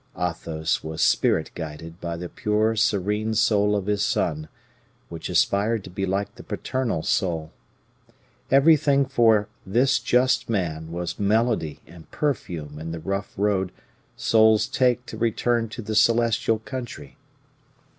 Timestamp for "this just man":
9.63-10.91